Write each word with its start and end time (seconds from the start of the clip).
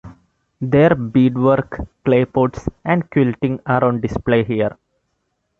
Their 0.61 0.95
bead-work, 0.95 1.87
clay 2.03 2.25
pots 2.25 2.67
and 2.83 3.07
quilting 3.11 3.59
are 3.67 3.83
on 3.83 4.01
display 4.01 4.43
here. 4.43 4.75